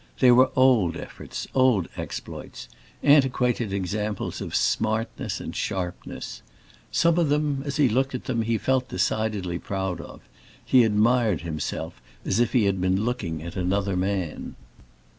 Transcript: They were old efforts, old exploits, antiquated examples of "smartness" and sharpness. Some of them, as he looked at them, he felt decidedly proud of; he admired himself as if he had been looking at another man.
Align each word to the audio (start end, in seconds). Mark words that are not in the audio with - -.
They 0.17 0.31
were 0.31 0.49
old 0.55 0.97
efforts, 0.97 1.47
old 1.53 1.87
exploits, 1.95 2.67
antiquated 3.03 3.71
examples 3.71 4.41
of 4.41 4.55
"smartness" 4.55 5.39
and 5.39 5.55
sharpness. 5.55 6.41
Some 6.91 7.19
of 7.19 7.29
them, 7.29 7.61
as 7.67 7.77
he 7.77 7.87
looked 7.87 8.15
at 8.15 8.23
them, 8.25 8.41
he 8.41 8.57
felt 8.57 8.89
decidedly 8.89 9.59
proud 9.59 10.01
of; 10.01 10.21
he 10.65 10.83
admired 10.85 11.41
himself 11.41 12.01
as 12.25 12.39
if 12.39 12.53
he 12.53 12.63
had 12.65 12.81
been 12.81 13.05
looking 13.05 13.43
at 13.43 13.55
another 13.55 13.95
man. 13.95 14.55